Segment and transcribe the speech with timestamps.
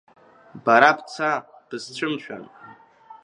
[0.65, 1.31] Бара бца,
[1.67, 2.43] бысцәымшәан.